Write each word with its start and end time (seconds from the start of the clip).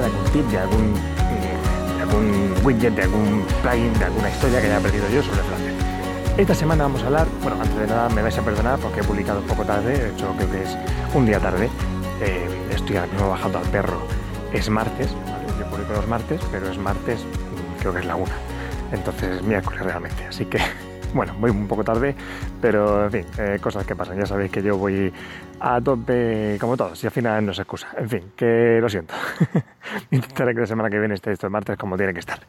de 0.00 0.06
algún 0.06 0.24
tip, 0.32 0.46
de 0.50 0.58
algún, 0.58 0.94
de 0.94 2.02
algún 2.02 2.54
widget, 2.64 2.94
de 2.94 3.02
algún 3.02 3.44
plugin, 3.62 3.92
de 3.98 4.04
alguna 4.04 4.28
historia 4.28 4.60
que 4.60 4.66
haya 4.66 4.78
aprendido 4.78 5.08
yo 5.08 5.22
sobre 5.22 5.42
Flutter. 5.42 5.74
Esta 6.36 6.54
semana 6.54 6.84
vamos 6.84 7.02
a 7.02 7.06
hablar, 7.06 7.28
bueno, 7.42 7.60
antes 7.60 7.76
de 7.76 7.86
nada 7.86 8.08
me 8.08 8.22
vais 8.22 8.36
a 8.36 8.42
perdonar 8.42 8.78
porque 8.80 9.00
he 9.00 9.04
publicado 9.04 9.40
un 9.40 9.46
poco 9.46 9.64
tarde, 9.64 9.96
de 9.96 10.10
hecho 10.10 10.34
creo 10.36 10.50
que 10.50 10.62
es 10.62 10.76
un 11.14 11.26
día 11.26 11.38
tarde, 11.38 11.70
eh, 12.20 12.48
estoy 12.70 12.96
ahora 12.96 13.12
mismo 13.12 13.28
bajando 13.28 13.58
al 13.58 13.66
perro, 13.66 14.02
es 14.52 14.68
martes, 14.68 15.14
¿vale? 15.30 15.46
yo 15.60 15.70
publico 15.70 15.92
los 15.92 16.08
martes, 16.08 16.40
pero 16.50 16.68
es 16.68 16.76
martes, 16.76 17.24
creo 17.78 17.92
que 17.92 18.00
es 18.00 18.06
la 18.06 18.16
una, 18.16 18.34
entonces 18.90 19.36
es 19.36 19.42
miércoles 19.42 19.80
realmente, 19.80 20.26
así 20.26 20.44
que 20.44 20.58
bueno, 21.14 21.34
voy 21.38 21.50
un 21.50 21.68
poco 21.68 21.84
tarde, 21.84 22.16
pero 22.60 23.04
en 23.04 23.10
fin, 23.12 23.26
eh, 23.38 23.58
cosas 23.60 23.86
que 23.86 23.94
pasan. 23.94 24.18
Ya 24.18 24.26
sabéis 24.26 24.50
que 24.50 24.62
yo 24.62 24.76
voy 24.76 25.12
a 25.60 25.80
tope 25.80 26.58
como 26.60 26.76
todos 26.76 27.02
y 27.04 27.06
al 27.06 27.12
final 27.12 27.46
no 27.46 27.54
se 27.54 27.62
excusa. 27.62 27.88
En 27.96 28.08
fin, 28.08 28.32
que 28.36 28.78
lo 28.80 28.88
siento. 28.88 29.14
Intentaré 30.10 30.54
que 30.54 30.60
la 30.60 30.66
semana 30.66 30.90
que 30.90 30.98
viene 30.98 31.14
esté 31.14 31.32
esto 31.32 31.48
martes 31.50 31.76
como 31.76 31.96
tiene 31.96 32.12
que 32.12 32.20
estar. 32.20 32.40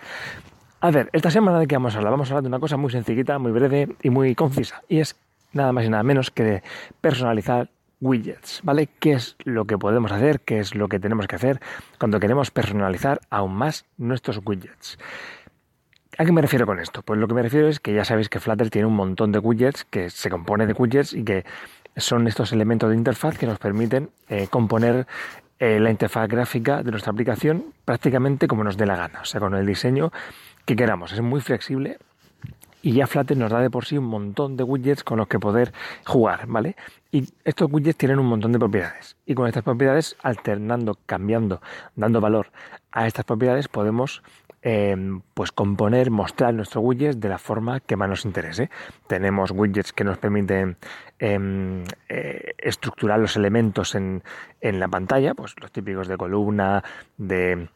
A 0.81 0.91
ver, 0.91 1.09
esta 1.13 1.31
semana 1.31 1.59
de 1.59 1.67
qué 1.67 1.75
vamos 1.75 1.95
a 1.95 1.97
hablar? 1.97 2.11
Vamos 2.11 2.29
a 2.29 2.33
hablar 2.33 2.43
de 2.43 2.49
una 2.49 2.59
cosa 2.59 2.77
muy 2.77 2.91
sencillita, 2.91 3.39
muy 3.39 3.51
breve 3.51 3.95
y 4.03 4.09
muy 4.09 4.35
concisa. 4.35 4.83
Y 4.87 4.99
es 4.99 5.15
nada 5.53 5.71
más 5.71 5.85
y 5.85 5.89
nada 5.89 6.03
menos 6.03 6.31
que 6.31 6.43
de 6.43 6.63
personalizar 7.01 7.69
widgets, 8.01 8.59
¿vale? 8.63 8.89
¿Qué 8.99 9.13
es 9.13 9.35
lo 9.45 9.65
que 9.65 9.77
podemos 9.77 10.11
hacer? 10.11 10.41
¿Qué 10.41 10.59
es 10.59 10.75
lo 10.75 10.87
que 10.87 10.99
tenemos 10.99 11.27
que 11.27 11.35
hacer 11.35 11.59
cuando 11.97 12.19
queremos 12.19 12.51
personalizar 12.51 13.21
aún 13.29 13.55
más 13.55 13.85
nuestros 13.97 14.41
widgets? 14.45 14.97
¿A 16.17 16.23
qué 16.23 16.31
me 16.31 16.41
refiero 16.41 16.65
con 16.65 16.79
esto? 16.79 17.01
Pues 17.01 17.19
lo 17.19 17.27
que 17.27 17.33
me 17.33 17.41
refiero 17.41 17.67
es 17.67 17.79
que 17.79 17.93
ya 17.93 18.05
sabéis 18.05 18.29
que 18.29 18.39
Flutter 18.39 18.69
tiene 18.69 18.87
un 18.87 18.95
montón 18.95 19.31
de 19.31 19.39
widgets 19.39 19.83
que 19.85 20.09
se 20.09 20.29
compone 20.29 20.65
de 20.65 20.73
widgets 20.73 21.13
y 21.13 21.23
que 21.23 21.45
son 21.97 22.27
estos 22.27 22.53
elementos 22.53 22.89
de 22.89 22.95
interfaz 22.95 23.37
que 23.37 23.45
nos 23.45 23.59
permiten 23.59 24.09
eh, 24.29 24.47
componer 24.49 25.07
eh, 25.59 25.79
la 25.79 25.89
interfaz 25.89 26.27
gráfica 26.27 26.83
de 26.83 26.91
nuestra 26.91 27.11
aplicación 27.11 27.73
prácticamente 27.85 28.47
como 28.47 28.63
nos 28.63 28.77
dé 28.77 28.85
la 28.85 28.95
gana, 28.95 29.21
o 29.21 29.25
sea, 29.25 29.39
con 29.39 29.55
el 29.55 29.65
diseño 29.65 30.11
que 30.65 30.75
queramos. 30.75 31.13
Es 31.13 31.21
muy 31.21 31.41
flexible 31.41 31.97
y 32.85 32.93
ya 32.93 33.07
Flutter 33.07 33.35
nos 33.35 33.51
da 33.51 33.61
de 33.61 33.71
por 33.71 33.85
sí 33.85 33.97
un 33.97 34.05
montón 34.05 34.57
de 34.57 34.63
widgets 34.63 35.03
con 35.03 35.17
los 35.17 35.27
que 35.27 35.39
poder 35.39 35.73
jugar, 36.05 36.45
¿vale? 36.45 36.75
Y 37.11 37.27
estos 37.43 37.67
widgets 37.71 37.97
tienen 37.97 38.19
un 38.19 38.27
montón 38.27 38.51
de 38.51 38.59
propiedades. 38.59 39.17
Y 39.25 39.33
con 39.33 39.47
estas 39.47 39.63
propiedades, 39.63 40.15
alternando, 40.21 40.95
cambiando, 41.07 41.63
dando 41.95 42.21
valor 42.21 42.51
a 42.91 43.07
estas 43.07 43.25
propiedades, 43.25 43.67
podemos 43.69 44.21
Em, 44.67 45.21
pues 45.35 45.51
componer, 45.51 46.09
mostrar 46.09 46.51
nuestro 46.51 46.81
widget 46.81 47.17
de 47.17 47.29
la 47.29 47.37
forma 47.37 47.81
que 47.81 47.95
más 47.95 48.09
nos 48.09 48.25
interese. 48.25 48.71
Tenemos 49.05 49.51
widgets 49.51 49.93
que 49.93 50.03
nos 50.03 50.17
permiten 50.17 50.77
em, 51.19 51.83
eh, 52.09 52.53
estructurar 52.57 53.19
los 53.19 53.35
elementos 53.35 53.93
en, 53.93 54.23
en, 54.61 54.79
la 54.79 54.87
pantalla, 54.87 55.35
pues 55.35 55.53
los 55.61 55.71
típicos 55.71 56.07
de 56.07 56.17
columna, 56.17 56.83
de, 57.15 57.67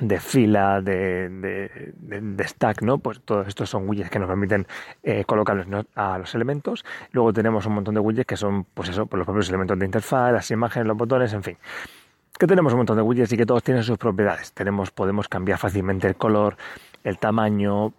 de 0.00 0.20
fila, 0.20 0.80
de, 0.80 1.28
de, 1.28 2.48
stack, 2.48 2.80
¿no? 2.80 2.96
Pues 2.96 3.20
todos 3.20 3.46
estos 3.46 3.68
son 3.68 3.86
widgets 3.86 4.08
que 4.08 4.18
nos 4.18 4.28
permiten 4.28 4.66
eh, 5.02 5.26
colocarlos 5.26 5.66
a 5.94 6.16
los 6.16 6.34
elementos. 6.34 6.82
Luego 7.10 7.34
tenemos 7.34 7.66
un 7.66 7.74
montón 7.74 7.92
de 7.92 8.00
widgets 8.00 8.26
que 8.26 8.36
son, 8.38 8.64
pues 8.72 8.88
eso, 8.88 9.04
pues 9.04 9.18
los 9.18 9.26
propios 9.26 9.50
elementos 9.50 9.78
de 9.78 9.84
interfaz, 9.84 10.32
las 10.32 10.50
imágenes, 10.50 10.86
los 10.86 10.96
botones, 10.96 11.30
en 11.34 11.42
fin 11.42 11.58
que 12.42 12.48
tenemos 12.48 12.72
un 12.72 12.78
montón 12.78 12.96
de 12.96 13.02
widgets 13.02 13.32
y 13.34 13.36
que 13.36 13.46
todos 13.46 13.62
tienen 13.62 13.84
sus 13.84 13.98
propiedades. 13.98 14.50
Tenemos, 14.50 14.90
podemos 14.90 15.28
cambiar 15.28 15.58
fácilmente 15.58 16.08
el 16.08 16.16
color, 16.16 16.56
el 17.04 17.16
tamaño, 17.18 17.92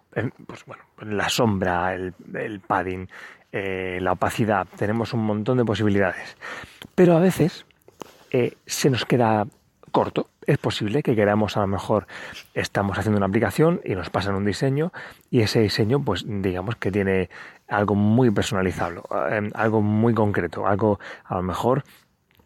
pues 0.46 0.66
bueno, 0.66 0.82
la 1.00 1.30
sombra, 1.30 1.94
el, 1.94 2.12
padding, 2.60 3.08
eh, 3.52 4.00
la 4.02 4.12
opacidad. 4.12 4.66
Tenemos 4.76 5.14
un 5.14 5.24
montón 5.24 5.56
de 5.56 5.64
posibilidades. 5.64 6.36
Pero 6.94 7.16
a 7.16 7.20
veces 7.20 7.64
eh, 8.32 8.58
se 8.66 8.90
nos 8.90 9.06
queda 9.06 9.46
corto. 9.90 10.28
Es 10.46 10.58
posible 10.58 11.02
que 11.02 11.16
queramos, 11.16 11.56
a 11.56 11.60
lo 11.60 11.66
mejor, 11.66 12.06
estamos 12.52 12.98
haciendo 12.98 13.16
una 13.16 13.28
aplicación 13.28 13.80
y 13.82 13.94
nos 13.94 14.10
pasan 14.10 14.34
un 14.34 14.44
diseño 14.44 14.92
y 15.30 15.40
ese 15.40 15.60
diseño, 15.60 16.04
pues 16.04 16.22
digamos 16.28 16.76
que 16.76 16.92
tiene 16.92 17.30
algo 17.66 17.94
muy 17.94 18.30
personalizable, 18.30 19.00
eh, 19.30 19.50
algo 19.54 19.80
muy 19.80 20.12
concreto, 20.12 20.66
algo 20.66 21.00
a 21.24 21.36
lo 21.36 21.42
mejor 21.42 21.82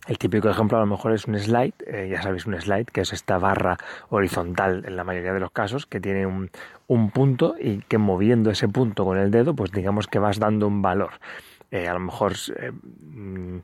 el 0.08 0.16
típico 0.16 0.48
ejemplo 0.48 0.78
a 0.78 0.80
lo 0.80 0.86
mejor 0.86 1.12
es 1.12 1.26
un 1.26 1.38
slide, 1.38 1.74
eh, 1.86 2.08
ya 2.10 2.22
sabéis 2.22 2.46
un 2.46 2.58
slide, 2.58 2.86
que 2.86 3.02
es 3.02 3.12
esta 3.12 3.36
barra 3.36 3.76
horizontal 4.08 4.84
en 4.86 4.96
la 4.96 5.04
mayoría 5.04 5.34
de 5.34 5.40
los 5.40 5.50
casos, 5.50 5.84
que 5.84 6.00
tiene 6.00 6.26
un, 6.26 6.50
un 6.86 7.10
punto 7.10 7.56
y 7.60 7.80
que 7.82 7.98
moviendo 7.98 8.50
ese 8.50 8.68
punto 8.68 9.04
con 9.04 9.18
el 9.18 9.30
dedo, 9.30 9.54
pues 9.54 9.70
digamos 9.70 10.06
que 10.06 10.18
vas 10.18 10.38
dando 10.38 10.66
un 10.66 10.80
valor. 10.80 11.10
Eh, 11.70 11.86
a 11.88 11.92
lo 11.92 12.00
mejor, 12.00 12.32
eh, 12.56 12.72
mm, 12.72 13.58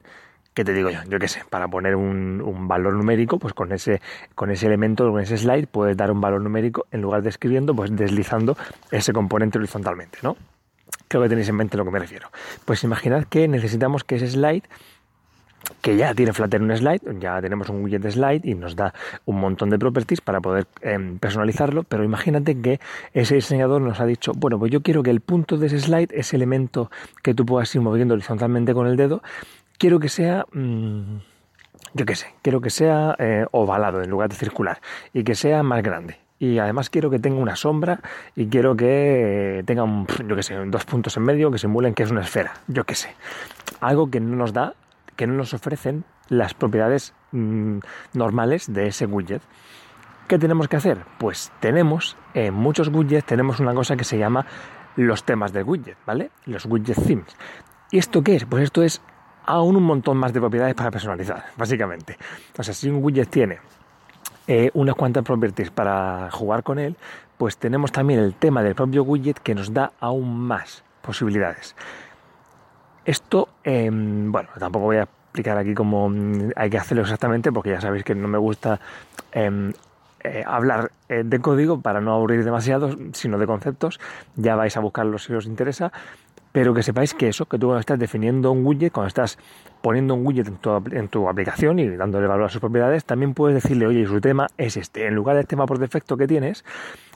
¿qué 0.53 0.65
te 0.65 0.75
digo 0.75 0.91
yo? 0.91 1.01
Yo 1.09 1.19
qué 1.19 1.29
sé, 1.29 1.43
para 1.49 1.67
poner 1.67 1.97
un, 1.97 2.69
valor 2.69 2.93
numérico, 2.93 3.39
pues 3.39 3.55
con 3.55 3.73
ese, 3.73 4.03
con 4.35 4.51
ese 4.51 4.67
elemento, 4.67 5.11
con 5.11 5.23
ese 5.23 5.39
slide, 5.39 5.67
puedes 5.67 5.97
dar 5.97 6.11
un 6.11 6.21
valor 6.21 6.43
numérico 6.43 6.87
en 6.91 7.01
lugar 7.01 7.23
de 7.23 7.31
escribiendo, 7.31 7.75
pues 7.75 7.97
deslizando 7.97 8.55
ese 8.91 9.15
componente 9.15 9.57
horizontalmente, 9.57 10.19
¿no? 10.23 10.37
Creo 11.09 11.23
que 11.23 11.29
tenéis 11.31 11.49
en 11.49 11.57
mente 11.57 11.79
lo 11.79 11.87
que 11.87 11.91
me 11.91 11.99
refiero. 11.99 12.29
Pues 12.67 12.85
imaginad 12.85 13.25
que 13.25 13.49
necesitamos 13.49 14.05
que 14.05 14.17
ese 14.17 14.29
slide 14.29 14.65
que 15.81 15.97
ya 15.97 16.15
tiene 16.15 16.33
Flutter 16.33 16.63
un 16.63 16.77
slide, 16.77 17.01
ya 17.21 17.41
tenemos 17.41 17.69
un 17.69 17.83
widget 17.83 18.03
de 18.03 18.11
slide 18.11 18.41
y 18.45 18.55
nos 18.55 18.77
da 18.77 18.95
un 19.25 19.41
montón 19.41 19.71
de 19.71 19.79
properties 19.79 20.21
para 20.21 20.41
poder 20.41 20.67
em, 20.81 21.19
personalizarlo, 21.19 21.83
pero 21.83 22.05
imagínate 22.05 22.61
que 22.61 22.81
ese 23.13 23.37
diseñador 23.37 23.81
nos 23.81 24.01
ha 24.01 24.07
dicho, 24.07 24.33
bueno, 24.35 24.59
pues 24.59 24.73
yo 24.73 24.83
quiero 24.83 25.03
que 25.03 25.11
el 25.11 25.21
punto 25.21 25.57
de 25.57 25.67
ese 25.67 25.81
slide, 25.81 26.09
ese 26.13 26.37
elemento 26.37 26.91
que 27.23 27.35
tú 27.35 27.45
puedas 27.45 27.75
ir 27.75 27.81
moviendo 27.81 28.15
horizontalmente 28.15 28.75
con 28.75 28.87
el 28.87 28.97
dedo, 28.97 29.23
quiero 29.79 29.99
que 30.01 30.09
sea... 30.09 30.47
Mm, 30.53 31.19
yo 31.97 32.07
qué 32.07 32.17
sé, 32.17 32.35
quiero 32.43 32.61
que 32.61 32.71
sea 32.71 33.15
eh, 33.21 33.47
ovalado 33.53 34.03
en 34.03 34.11
lugar 34.11 34.29
de 34.29 34.35
circular 34.35 34.81
y 35.13 35.23
que 35.23 35.37
sea 35.37 35.63
más 35.63 35.81
grande 35.81 36.19
y 36.39 36.59
además 36.59 36.91
quiero 36.91 37.11
que 37.11 37.19
tenga 37.19 37.39
una 37.39 37.57
sombra 37.57 38.01
y 38.35 38.47
quiero 38.47 38.77
que 38.77 39.63
tenga 39.67 39.85
un, 39.85 40.07
yo 40.29 40.37
qué 40.37 40.43
sé, 40.43 40.57
dos 40.67 40.85
puntos 40.85 41.17
en 41.17 41.23
medio 41.23 41.51
que 41.51 41.59
simulen 41.59 41.95
que 41.95 42.03
es 42.03 42.11
una 42.11 42.23
esfera, 42.23 42.55
yo 42.67 42.85
qué 42.85 42.95
sé. 42.95 43.15
Algo 43.81 44.11
que 44.11 44.21
no 44.21 44.37
nos 44.37 44.53
da 44.53 44.75
que 45.17 45.27
no 45.27 45.35
nos 45.35 45.55
ofrecen 45.55 46.05
las 46.29 46.55
propiedades 46.55 47.15
mm, 47.33 47.79
normales 48.15 48.73
de 48.73 48.87
ese 48.87 49.07
widget. 49.07 49.43
¿Qué 50.29 50.39
tenemos 50.39 50.69
que 50.69 50.77
hacer? 50.77 51.05
Pues 51.19 51.53
tenemos, 51.61 52.17
en 52.33 52.55
muchos 52.55 52.89
widgets 52.89 53.27
tenemos 53.27 53.61
una 53.61 53.75
cosa 53.75 53.97
que 53.97 54.05
se 54.05 54.19
llama 54.19 54.47
los 54.97 55.25
temas 55.25 55.53
del 55.53 55.65
widget, 55.65 55.99
¿vale? 56.07 56.31
Los 56.47 56.65
widget 56.67 56.97
themes. 57.05 57.37
¿Y 57.91 57.99
esto 57.99 58.23
qué 58.23 58.37
es? 58.37 58.45
Pues 58.45 58.65
esto 58.65 58.83
es 58.83 59.03
aún 59.45 59.77
un 59.77 59.83
montón 59.83 60.17
más 60.17 60.33
de 60.33 60.41
propiedades 60.41 60.75
para 60.75 60.91
personalizar, 60.91 61.45
básicamente. 61.57 62.17
O 62.59 62.63
sea, 62.63 62.75
si 62.75 62.89
un 62.89 63.03
widget 63.03 63.29
tiene 63.29 63.59
eh, 64.47 64.71
unas 64.75 64.95
cuantas 64.95 65.25
properties 65.25 65.71
para 65.71 66.31
jugar 66.31 66.63
con 66.63 66.79
él, 66.79 66.97
pues 67.37 67.59
tenemos 67.59 67.93
también 67.93 68.21
el 68.21 68.35
tema 68.35 68.63
del 68.63 68.75
propio 68.75 69.03
widget 69.03 69.39
que 69.39 69.55
nos 69.55 69.73
da 69.73 69.93
aún 70.01 70.41
más 70.41 70.85
posibilidades. 71.03 71.75
Esto, 73.05 73.49
em, 73.63 74.33
bueno, 74.33 74.49
tampoco 74.59 74.87
voy 74.87 74.97
a 74.97 75.03
explicar 75.03 75.59
aquí 75.59 75.75
cómo 75.75 76.09
mm, 76.09 76.53
hay 76.57 76.71
que 76.71 76.79
hacerlo 76.79 77.03
exactamente, 77.03 77.53
porque 77.53 77.71
ya 77.71 77.81
sabéis 77.81 78.05
que 78.05 78.15
no 78.15 78.29
me 78.29 78.39
gusta 78.39 78.81
em, 79.33 79.73
eh, 80.23 80.43
hablar 80.47 80.91
eh, 81.09 81.23
de 81.25 81.39
código 81.39 81.81
para 81.81 82.01
no 82.01 82.15
aburrir 82.15 82.45
demasiado, 82.45 82.97
sino 83.13 83.39
de 83.39 83.47
conceptos. 83.47 84.01
Ya 84.37 84.57
vais 84.57 84.77
a 84.77 84.81
buscarlo 84.81 85.19
si 85.19 85.35
os 85.35 85.47
interesa. 85.47 85.93
Pero 86.51 86.73
que 86.73 86.85
sepáis 86.85 87.15
que 87.15 87.27
eso, 87.27 87.47
que 87.47 87.59
tú 87.59 87.67
cuando 87.67 87.81
estás 87.81 87.99
definiendo 87.99 88.53
un 88.53 88.65
widget, 88.65 88.93
cuando 88.93 89.09
estás 89.09 89.39
poniendo 89.83 90.15
un 90.15 90.25
widget 90.25 90.47
en 90.47 90.57
tu, 90.59 90.71
en 90.93 91.09
tu 91.09 91.29
aplicación 91.29 91.81
y 91.81 91.89
dándole 91.89 92.29
valor 92.29 92.45
a 92.45 92.49
sus 92.49 92.61
propiedades, 92.61 93.05
también 93.05 93.35
puedes 93.35 93.61
decirle, 93.61 93.89
oye, 93.89 94.07
su 94.07 94.21
tema 94.21 94.47
es 94.57 94.77
este. 94.77 95.09
En 95.09 95.17
lugar 95.17 95.35
del 95.35 95.49
tema 95.49 95.67
por 95.67 95.81
defecto 95.81 96.17
que 96.17 96.29
tienes, 96.29 96.65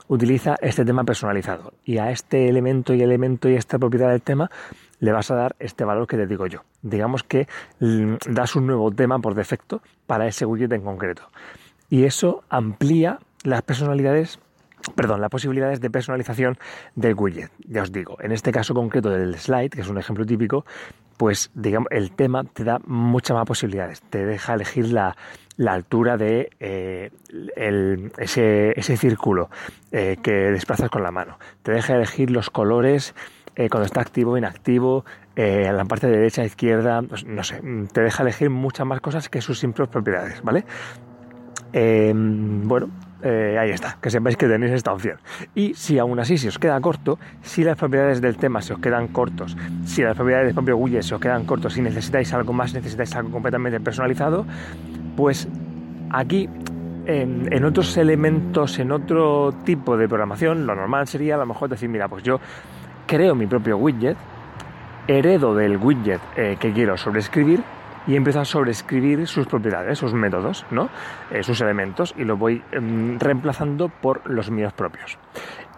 utiliza 0.09 0.55
este 0.61 0.83
tema 0.83 1.05
personalizado. 1.05 1.73
Y 1.85 1.99
a 1.99 2.11
este 2.11 2.49
elemento 2.49 2.93
y 2.93 3.01
elemento 3.01 3.47
y 3.47 3.55
esta 3.55 3.79
propiedad 3.79 4.09
del 4.09 4.21
tema 4.21 4.51
le 4.99 5.13
vas 5.13 5.31
a 5.31 5.35
dar 5.35 5.55
este 5.59 5.85
valor 5.85 6.07
que 6.07 6.17
te 6.17 6.27
digo 6.27 6.47
yo. 6.47 6.63
Digamos 6.81 7.23
que 7.23 7.47
das 7.79 8.55
un 8.55 8.67
nuevo 8.67 8.91
tema 8.91 9.19
por 9.19 9.35
defecto 9.35 9.81
para 10.05 10.27
ese 10.27 10.45
widget 10.45 10.73
en 10.73 10.81
concreto. 10.81 11.29
Y 11.89 12.03
eso 12.03 12.43
amplía 12.49 13.19
las 13.43 13.61
personalidades 13.61 14.39
perdón, 14.95 15.19
las 15.21 15.29
posibilidades 15.29 15.81
de 15.81 15.89
personalización 15.89 16.57
del 16.95 17.13
widget. 17.13 17.51
Ya 17.67 17.83
os 17.83 17.91
digo, 17.91 18.17
en 18.21 18.31
este 18.31 18.51
caso 18.51 18.73
concreto 18.73 19.09
del 19.09 19.37
slide, 19.37 19.69
que 19.69 19.81
es 19.81 19.89
un 19.89 19.97
ejemplo 19.97 20.25
típico, 20.25 20.65
pues 21.17 21.51
digamos, 21.53 21.89
el 21.91 22.11
tema 22.11 22.43
te 22.45 22.63
da 22.63 22.79
muchas 22.85 23.35
más 23.35 23.45
posibilidades. 23.45 24.01
Te 24.03 24.25
deja 24.25 24.53
elegir 24.53 24.87
la, 24.87 25.17
altura 25.67 26.17
de 26.17 26.49
eh, 26.59 27.11
ese, 28.17 28.79
ese, 28.79 28.97
círculo 28.97 29.49
eh, 29.91 30.17
que 30.23 30.31
desplazas 30.31 30.89
con 30.89 31.03
la 31.03 31.11
mano. 31.11 31.37
Te 31.63 31.73
deja 31.73 31.95
elegir 31.95 32.31
los 32.31 32.49
colores 32.49 33.13
eh, 33.55 33.69
cuando 33.69 33.85
está 33.85 33.99
activo, 34.01 34.37
inactivo, 34.37 35.03
en 35.35 35.77
la 35.77 35.85
parte 35.85 36.07
de 36.07 36.17
derecha, 36.17 36.43
izquierda, 36.43 37.01
pues, 37.01 37.25
no 37.25 37.43
sé, 37.43 37.61
te 37.93 38.01
deja 38.01 38.23
elegir 38.23 38.49
muchas 38.49 38.85
más 38.85 38.99
cosas 38.99 39.29
que 39.29 39.39
sus 39.41 39.59
simples 39.59 39.87
propiedades, 39.87 40.41
¿vale? 40.41 40.65
bueno, 41.71 42.89
eh, 43.21 43.57
ahí 43.59 43.71
está, 43.71 43.97
que 44.01 44.09
sepáis 44.09 44.37
que 44.37 44.47
tenéis 44.47 44.71
esta 44.71 44.93
opción. 44.93 45.17
Y 45.55 45.73
si 45.73 45.99
aún 45.99 46.19
así 46.19 46.37
se 46.37 46.47
os 46.47 46.57
queda 46.57 46.79
corto, 46.79 47.19
si 47.41 47.63
las 47.63 47.77
propiedades 47.77 48.21
del 48.21 48.37
tema 48.37 48.61
se 48.61 48.73
os 48.73 48.79
quedan 48.79 49.07
cortos, 49.09 49.57
si 49.85 50.01
las 50.01 50.15
propiedades 50.15 50.47
del 50.47 50.55
propio 50.55 50.77
widget 50.77 51.03
se 51.03 51.15
os 51.15 51.21
quedan 51.21 51.45
cortos, 51.45 51.73
si 51.73 51.81
necesitáis 51.81 52.33
algo 52.33 52.53
más, 52.53 52.73
necesitáis 52.73 53.15
algo 53.15 53.31
completamente 53.31 53.79
personalizado, 53.79 54.45
pues 55.15 55.47
aquí 56.11 56.49
en, 57.05 57.63
otros 57.65 57.97
elementos, 57.97 58.77
en 58.79 58.91
otro 58.91 59.53
tipo 59.63 59.97
de 59.97 60.07
programación, 60.07 60.67
lo 60.67 60.75
normal 60.75 61.07
sería 61.07 61.35
a 61.35 61.37
lo 61.39 61.45
mejor 61.45 61.69
decir, 61.69 61.89
mira, 61.89 62.07
pues 62.07 62.23
yo 62.23 62.39
creo 63.07 63.35
mi 63.35 63.47
propio 63.47 63.77
widget, 63.77 64.15
heredo 65.07 65.55
del 65.55 65.77
widget 65.77 66.21
eh, 66.35 66.57
que 66.59 66.71
quiero 66.71 66.97
sobreescribir 66.97 67.63
y 68.09 68.15
empiezo 68.15 68.39
a 68.39 68.45
sobreescribir 68.45 69.27
sus 69.27 69.45
propiedades, 69.45 69.99
sus 69.99 70.15
métodos, 70.15 70.65
¿no? 70.71 70.89
Eh, 71.29 71.43
sus 71.43 71.61
elementos 71.61 72.15
y 72.17 72.23
lo 72.23 72.37
voy 72.37 72.63
em, 72.71 73.19
reemplazando 73.19 73.87
por 73.89 74.27
los 74.27 74.49
míos 74.49 74.73
propios. 74.73 75.19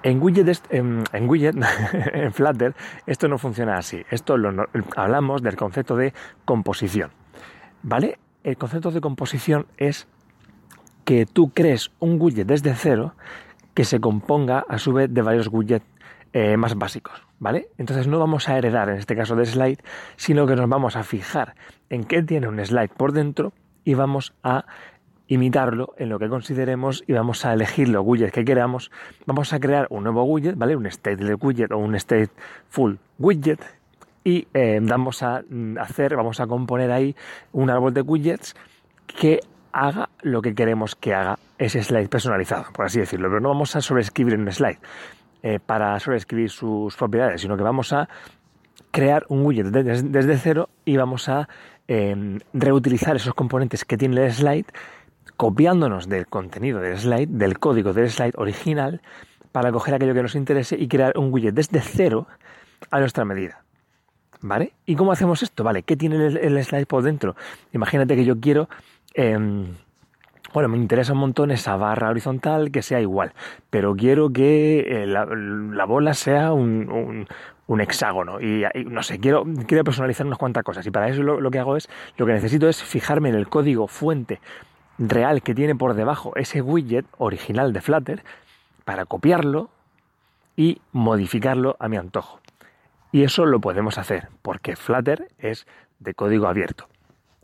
En 0.02 0.22
widget, 0.22 0.66
en, 0.70 1.04
widget, 1.28 1.56
en 2.14 2.32
Flutter, 2.32 2.74
esto 3.06 3.28
no 3.28 3.38
funciona 3.38 3.78
así. 3.78 4.06
Esto 4.10 4.38
hablamos 4.96 5.42
del 5.42 5.58
concepto 5.58 5.98
de 5.98 6.14
composición. 6.46 7.12
¿Vale? 7.84 8.18
El 8.46 8.56
concepto 8.56 8.92
de 8.92 9.02
composición 9.02 9.66
es 9.76 10.08
que 11.04 11.26
tú 11.26 11.52
crees 11.54 11.92
un 12.00 12.16
widget 12.18 12.48
desde 12.48 12.74
cero 12.76 13.14
que 13.74 13.84
se 13.84 14.00
componga 14.00 14.64
a 14.70 14.78
su 14.78 14.94
vez 14.94 15.14
de 15.14 15.22
varios 15.22 15.50
widgets 15.52 15.86
eh, 16.32 16.56
más 16.56 16.76
básicos. 16.76 17.31
¿Vale? 17.42 17.70
Entonces 17.80 18.06
no 18.06 18.20
vamos 18.20 18.48
a 18.50 18.58
heredar 18.60 18.88
en 18.90 18.98
este 18.98 19.16
caso 19.16 19.36
de 19.36 19.48
slide, 19.48 19.80
sino 20.16 20.46
que 20.46 20.56
nos 20.56 20.70
vamos 20.70 20.96
a 20.96 21.02
fijar 21.02 21.56
en 21.90 22.04
qué 22.04 22.22
tiene 22.22 22.48
un 22.48 22.64
slide 22.64 22.92
por 22.96 23.14
dentro 23.14 23.52
y 23.84 23.96
vamos 23.96 24.36
a 24.44 24.66
imitarlo 25.26 25.96
en 25.98 26.10
lo 26.10 26.20
que 26.20 26.30
consideremos 26.30 27.04
y 27.08 27.14
vamos 27.14 27.44
a 27.44 27.54
elegir 27.54 27.90
los 27.90 28.06
widgets 28.06 28.32
que 28.32 28.46
queramos. 28.46 28.92
Vamos 29.26 29.54
a 29.54 29.60
crear 29.60 29.88
un 29.90 30.04
nuevo 30.04 30.24
widget, 30.24 30.56
¿vale? 30.56 30.76
Un 30.76 30.86
state 30.86 31.34
widget 31.34 31.72
o 31.72 31.80
un 31.80 32.00
stateful 32.00 33.00
widget 33.18 33.60
y 34.24 34.48
eh, 34.54 34.80
vamos 34.80 35.24
a 35.24 35.42
mm, 35.50 35.80
hacer, 35.80 36.16
vamos 36.16 36.40
a 36.42 36.46
componer 36.46 36.92
ahí 36.92 37.16
un 37.54 37.72
árbol 37.72 37.92
de 37.92 38.02
widgets 38.02 38.56
que 39.08 39.40
haga 39.72 40.10
lo 40.22 40.44
que 40.44 40.54
queremos 40.54 40.96
que 40.96 41.16
haga 41.16 41.40
ese 41.58 41.82
slide 41.82 42.08
personalizado, 42.08 42.66
por 42.72 42.86
así 42.86 43.00
decirlo, 43.00 43.30
pero 43.30 43.40
no 43.40 43.50
vamos 43.50 43.76
a 43.76 43.82
sobreescribir 43.82 44.38
un 44.38 44.52
slide 44.52 44.78
eh, 45.44 45.60
para 45.60 46.00
sobreescribir 46.00 46.50
sus 46.50 46.96
propiedades, 46.96 47.42
sino 47.42 47.58
que 47.58 47.64
vamos 47.64 47.94
a 47.94 48.08
crear 48.92 49.26
un 49.30 49.46
widget 49.46 49.68
desde, 49.68 50.38
cero 50.38 50.70
y 50.86 50.98
vamos 50.98 51.30
a 51.30 51.48
em, 51.88 52.40
reutilizar 52.54 53.16
esos 53.16 53.34
componentes 53.34 53.86
que 53.86 53.98
tiene 53.98 54.24
el 54.26 54.32
slide 54.32 54.66
copiándonos 55.38 56.08
del 56.08 56.28
contenido 56.28 56.80
del 56.80 56.98
slide, 56.98 57.28
del 57.28 57.58
código 57.58 57.94
del 57.94 58.10
slide 58.10 58.34
original, 58.36 59.02
para 59.52 59.72
coger 59.72 59.96
aquello 59.96 60.14
que 60.14 60.22
nos 60.22 60.36
interese 60.36 60.78
y 60.78 60.88
crear 60.88 61.18
un 61.18 61.34
widget 61.34 61.56
desde 61.56 61.82
cero 61.82 62.28
a 62.92 63.00
nuestra 63.00 63.26
medida. 63.26 63.64
¿Vale? 64.42 64.74
¿Y 64.86 64.96
cómo 64.96 65.12
hacemos 65.12 65.44
esto? 65.44 65.64
¿Vale? 65.64 65.84
¿Qué 65.84 65.96
tiene 65.96 66.26
el, 66.26 66.64
slide 66.64 66.86
por 66.86 67.04
dentro? 67.04 67.36
Imagínate 67.74 68.16
que 68.16 68.26
yo 68.26 68.40
quiero 68.40 68.70
em, 69.14 69.76
bueno, 70.54 70.70
me 70.70 70.78
interesa 70.78 71.14
un 71.14 71.20
montón 71.20 71.52
esa 71.52 71.76
barra 71.76 72.10
horizontal 72.10 72.72
que 72.72 72.82
sea 72.82 73.00
igual, 73.02 73.34
pero 73.70 73.96
quiero 73.96 74.32
que 74.32 75.04
eh, 75.04 75.08
la, 75.08 75.86
bola 75.86 76.14
sea 76.14 76.54
un, 76.54 77.28
hexágono 77.80 78.42
y, 78.42 78.66
no 78.86 79.02
sé, 79.02 79.20
quiero, 79.20 79.46
quiero 79.66 79.84
personalizar 79.84 80.26
unas 80.26 80.38
cuantas 80.38 80.64
cosas 80.64 80.86
y 80.86 80.92
para 80.92 81.08
eso 81.08 81.24
lo, 81.24 81.52
que 81.52 81.60
hago 81.60 81.78
es, 81.78 81.90
lo 82.18 82.26
que 82.26 82.34
necesito 82.34 82.68
es 82.68 82.84
fijarme 82.84 83.30
en 83.30 83.36
el 83.36 83.48
código 83.48 83.88
fuente 83.88 84.42
real 84.98 85.42
que 85.42 85.56
tiene 85.56 85.76
por 85.76 85.94
debajo 85.94 86.36
ese 86.36 86.62
widget 86.62 87.06
original 87.18 87.72
de 87.72 87.82
Flutter 87.82 88.24
para 88.84 89.06
copiarlo 89.06 89.70
y 90.58 90.82
modificarlo 90.92 91.78
a 91.80 91.88
mi 91.88 91.98
antojo. 91.98 92.42
Y 93.14 93.24
eso 93.24 93.46
lo 93.46 93.60
podemos 93.60 93.98
hacer 93.98 94.28
porque 94.42 94.76
Flutter 94.76 95.30
es 95.40 95.66
de 96.00 96.14
código 96.14 96.48
abierto. 96.48 96.91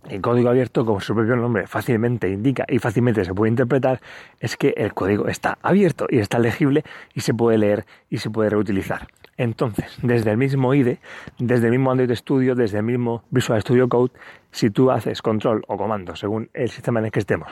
El 0.09 0.21
código 0.21 0.49
abierto, 0.49 0.85
como 0.85 1.01
su 1.01 1.13
propio 1.13 1.35
nombre 1.35 1.67
fácilmente 1.67 2.29
indica 2.29 2.65
y 2.69 2.79
fácilmente 2.79 3.25
se 3.25 3.33
puede 3.33 3.49
interpretar, 3.49 3.99
es 4.39 4.55
que 4.55 4.73
el 4.77 4.93
código 4.93 5.27
está 5.27 5.57
abierto 5.61 6.07
y 6.09 6.19
está 6.19 6.39
legible 6.39 6.83
y 7.13 7.21
se 7.21 7.33
puede 7.33 7.57
leer 7.57 7.85
y 8.09 8.19
se 8.19 8.29
puede 8.29 8.49
reutilizar. 8.49 9.07
Entonces, 9.35 9.97
desde 10.01 10.31
el 10.31 10.37
mismo 10.37 10.73
IDE, 10.73 10.99
desde 11.37 11.65
el 11.65 11.71
mismo 11.71 11.91
Android 11.91 12.11
Studio, 12.15 12.55
desde 12.55 12.77
el 12.77 12.83
mismo 12.83 13.23
Visual 13.31 13.61
Studio 13.61 13.89
Code, 13.89 14.13
si 14.51 14.69
tú 14.69 14.91
haces 14.91 15.21
control 15.21 15.63
o 15.67 15.75
comando 15.75 16.15
según 16.15 16.49
el 16.53 16.69
sistema 16.69 16.99
en 16.99 17.07
el 17.07 17.11
que 17.11 17.19
estemos 17.19 17.49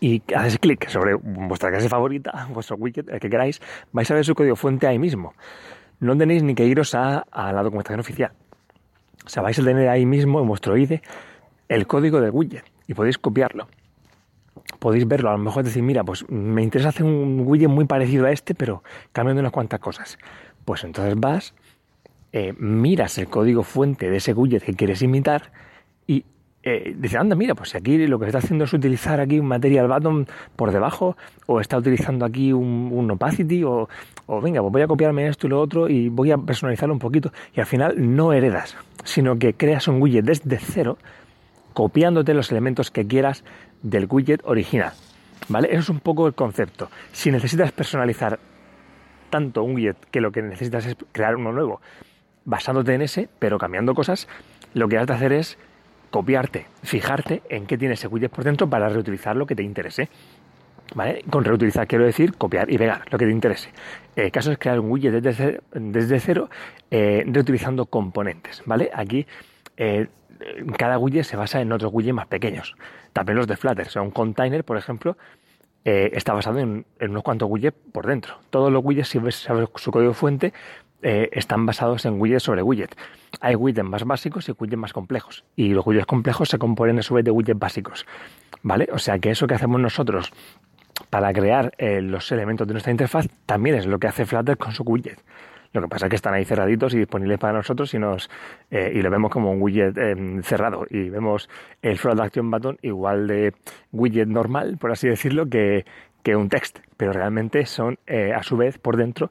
y 0.00 0.20
haces 0.34 0.58
clic 0.58 0.88
sobre 0.88 1.14
vuestra 1.14 1.70
clase 1.70 1.88
favorita, 1.88 2.48
vuestro 2.50 2.76
widget, 2.76 3.08
el 3.08 3.20
que 3.20 3.30
queráis, 3.30 3.62
vais 3.92 4.10
a 4.10 4.14
ver 4.14 4.24
su 4.24 4.34
código 4.34 4.56
fuente 4.56 4.88
ahí 4.88 4.98
mismo. 4.98 5.32
No 6.00 6.18
tenéis 6.18 6.42
ni 6.42 6.56
que 6.56 6.66
iros 6.66 6.96
a, 6.96 7.20
a 7.30 7.52
la 7.52 7.62
documentación 7.62 8.00
oficial. 8.00 8.32
O 9.24 9.28
sea, 9.28 9.44
vais 9.44 9.56
a 9.56 9.62
tener 9.62 9.88
ahí 9.88 10.04
mismo 10.04 10.40
en 10.40 10.48
vuestro 10.48 10.76
IDE 10.76 11.00
el 11.72 11.86
código 11.86 12.20
del 12.20 12.30
widget 12.32 12.64
y 12.86 12.94
podéis 12.94 13.18
copiarlo. 13.18 13.66
Podéis 14.78 15.06
verlo, 15.08 15.30
a 15.30 15.32
lo 15.32 15.38
mejor 15.38 15.64
decir, 15.64 15.82
mira, 15.82 16.04
pues 16.04 16.28
me 16.28 16.62
interesa 16.62 16.90
hacer 16.90 17.04
un 17.04 17.44
widget 17.46 17.68
muy 17.68 17.86
parecido 17.86 18.26
a 18.26 18.30
este, 18.30 18.54
pero 18.54 18.82
cambiando 19.12 19.40
unas 19.40 19.52
cuantas 19.52 19.80
cosas. 19.80 20.18
Pues 20.64 20.84
entonces 20.84 21.14
vas, 21.16 21.54
eh, 22.32 22.52
miras 22.58 23.16
el 23.18 23.28
código 23.28 23.62
fuente 23.62 24.10
de 24.10 24.18
ese 24.18 24.34
widget 24.34 24.62
que 24.62 24.74
quieres 24.74 25.02
imitar 25.02 25.52
y 26.06 26.24
eh, 26.62 26.94
dices, 26.96 27.18
anda, 27.18 27.34
mira, 27.36 27.54
pues 27.54 27.70
si 27.70 27.78
aquí 27.78 28.06
lo 28.06 28.18
que 28.18 28.26
está 28.26 28.38
haciendo 28.38 28.64
es 28.64 28.72
utilizar 28.72 29.20
aquí 29.20 29.38
un 29.38 29.46
material 29.46 29.88
button 29.88 30.26
por 30.56 30.72
debajo, 30.72 31.16
o 31.46 31.60
está 31.60 31.78
utilizando 31.78 32.24
aquí 32.24 32.52
un, 32.52 33.10
opacity, 33.10 33.64
o, 33.64 33.88
venga, 34.42 34.60
pues 34.60 34.72
voy 34.72 34.82
a 34.82 34.86
copiarme 34.86 35.26
esto 35.26 35.46
y 35.46 35.50
lo 35.50 35.60
otro 35.60 35.88
y 35.88 36.08
voy 36.08 36.30
a 36.32 36.38
personalizarlo 36.38 36.92
un 36.92 37.00
poquito. 37.00 37.32
Y 37.54 37.60
al 37.60 37.66
final 37.66 37.94
no 38.14 38.32
heredas, 38.32 38.76
sino 39.04 39.38
que 39.38 39.54
creas 39.54 39.88
un 39.88 40.02
widget 40.02 40.24
desde 40.24 40.58
cero 40.58 40.98
copiándote 41.72 42.34
los 42.34 42.50
elementos 42.50 42.90
que 42.90 43.06
quieras 43.06 43.44
del 43.82 44.06
widget 44.08 44.40
original. 44.44 44.92
¿Vale? 45.48 45.68
Eso 45.70 45.80
es 45.80 45.88
un 45.88 46.00
poco 46.00 46.26
el 46.26 46.34
concepto. 46.34 46.88
Si 47.12 47.30
necesitas 47.30 47.72
personalizar 47.72 48.38
tanto 49.30 49.62
un 49.62 49.74
widget 49.74 49.96
que 50.10 50.20
lo 50.20 50.30
que 50.30 50.42
necesitas 50.42 50.86
es 50.86 50.96
crear 51.12 51.36
uno 51.36 51.52
nuevo, 51.52 51.80
basándote 52.44 52.94
en 52.94 53.02
ese, 53.02 53.28
pero 53.38 53.58
cambiando 53.58 53.94
cosas, 53.94 54.28
lo 54.74 54.88
que 54.88 54.98
has 54.98 55.06
de 55.06 55.14
hacer 55.14 55.32
es 55.32 55.58
copiarte, 56.10 56.66
fijarte 56.82 57.42
en 57.48 57.66
qué 57.66 57.78
tiene 57.78 57.94
ese 57.94 58.06
widget 58.06 58.30
por 58.30 58.44
dentro 58.44 58.68
para 58.68 58.88
reutilizar 58.88 59.34
lo 59.34 59.46
que 59.46 59.56
te 59.56 59.62
interese. 59.62 60.08
¿Vale? 60.94 61.24
Con 61.30 61.42
reutilizar 61.44 61.86
quiero 61.86 62.04
decir 62.04 62.34
copiar 62.36 62.70
y 62.70 62.76
pegar 62.76 63.10
lo 63.10 63.16
que 63.16 63.24
te 63.24 63.30
interese. 63.30 63.70
El 64.14 64.30
caso 64.30 64.52
es 64.52 64.58
crear 64.58 64.78
un 64.78 64.90
widget 64.90 65.14
desde 65.14 66.20
cero, 66.20 66.50
eh, 66.90 67.24
reutilizando 67.26 67.86
componentes. 67.86 68.62
¿vale? 68.66 68.90
Aquí 68.92 69.26
eh, 69.78 70.08
cada 70.76 70.98
widget 70.98 71.24
se 71.24 71.36
basa 71.36 71.60
en 71.60 71.72
otros 71.72 71.92
widgets 71.92 72.14
más 72.14 72.26
pequeños. 72.26 72.74
También 73.12 73.36
los 73.36 73.46
de 73.46 73.56
Flutter. 73.56 73.86
O 73.86 73.90
sea, 73.90 74.02
un 74.02 74.10
container, 74.10 74.64
por 74.64 74.76
ejemplo, 74.76 75.16
eh, 75.84 76.10
está 76.12 76.32
basado 76.32 76.58
en, 76.60 76.86
unos 77.00 77.22
cuantos 77.22 77.48
widgets 77.50 77.76
por 77.92 78.06
dentro. 78.06 78.38
Todos 78.50 78.72
los 78.72 78.84
widgets, 78.84 79.08
si 79.08 79.18
ves 79.18 79.46
su 79.76 79.90
código 79.90 80.14
fuente, 80.14 80.52
eh, 81.02 81.30
están 81.32 81.66
basados 81.66 82.04
en 82.06 82.20
widgets 82.20 82.44
sobre 82.44 82.62
widgets. 82.62 82.96
Hay 83.40 83.56
widgets 83.56 83.88
más 83.88 84.04
básicos 84.04 84.48
y 84.48 84.52
widgets 84.52 84.78
más 84.78 84.92
complejos. 84.92 85.44
Y 85.56 85.74
los 85.74 85.86
widgets 85.86 86.06
complejos 86.06 86.48
se 86.48 86.58
componen 86.58 86.98
a 86.98 87.02
su 87.02 87.14
vez 87.14 87.24
de 87.24 87.30
widgets 87.30 87.58
básicos. 87.58 88.06
¿Vale? 88.62 88.88
O 88.92 88.98
sea 88.98 89.18
que 89.18 89.30
eso 89.30 89.46
que 89.46 89.54
hacemos 89.54 89.80
nosotros 89.80 90.32
para 91.10 91.32
crear 91.32 91.72
eh, 91.78 92.00
los 92.00 92.30
elementos 92.30 92.66
de 92.66 92.74
nuestra 92.74 92.92
interfaz 92.92 93.26
también 93.46 93.76
es 93.76 93.86
lo 93.86 93.98
que 93.98 94.06
hace 94.06 94.24
Flutter 94.24 94.56
con 94.56 94.72
su 94.72 94.84
widget. 94.84 95.18
Lo 95.72 95.80
que 95.80 95.88
pasa 95.88 96.06
es 96.06 96.10
que 96.10 96.16
están 96.16 96.34
ahí 96.34 96.44
cerraditos 96.44 96.92
y 96.94 96.98
disponibles 96.98 97.38
para 97.38 97.54
nosotros 97.54 97.92
y, 97.94 97.98
nos, 97.98 98.28
eh, 98.70 98.92
y 98.94 99.00
lo 99.00 99.10
vemos 99.10 99.30
como 99.30 99.50
un 99.50 99.62
widget 99.62 99.96
em, 99.96 100.42
cerrado. 100.42 100.86
Y 100.90 101.08
vemos 101.08 101.48
el 101.80 101.98
Fraud 101.98 102.20
Action 102.20 102.50
Button 102.50 102.78
igual 102.82 103.26
de 103.26 103.54
widget 103.90 104.28
normal, 104.28 104.76
por 104.78 104.92
así 104.92 105.08
decirlo, 105.08 105.48
que, 105.48 105.84
un 106.36 106.48
text. 106.50 106.78
Pero 106.96 107.12
realmente 107.12 107.64
son, 107.64 107.98
eh, 108.06 108.32
a 108.34 108.42
su 108.42 108.56
vez, 108.56 108.78
por 108.78 108.96
dentro, 108.96 109.30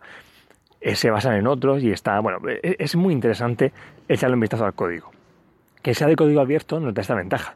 eh, 0.82 0.96
se 0.96 1.12
basan 1.12 1.36
en 1.36 1.46
otros 1.46 1.84
y 1.84 1.92
está, 1.92 2.20
bueno, 2.20 2.40
es 2.62 2.96
muy 2.96 3.14
interesante 3.14 3.72
echarle 4.08 4.34
un 4.34 4.42
vistazo 4.42 4.66
al 4.66 4.74
código. 4.74 5.12
Que 5.84 5.94
sea 5.94 6.08
de 6.08 6.16
código 6.16 6.42
abierto 6.42 6.80
nos 6.80 6.94
da 6.94 7.02
esta 7.02 7.16
ventaja. 7.16 7.54